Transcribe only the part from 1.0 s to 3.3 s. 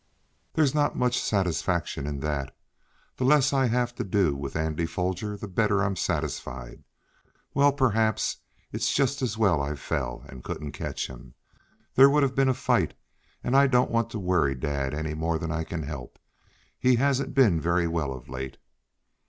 satisfaction in that. The